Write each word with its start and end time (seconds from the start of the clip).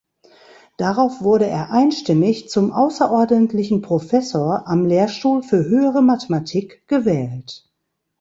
Darauf 0.77 1.21
wurde 1.21 1.45
er 1.45 1.69
einstimmig 1.71 2.49
zum 2.49 2.71
Außerordentlichen 2.71 3.83
Professor 3.83 4.63
am 4.67 4.87
Lehrstuhl 4.87 5.43
für 5.43 5.63
Höhere 5.65 6.01
Mathematik 6.01 6.81
gewählt. 6.87 7.69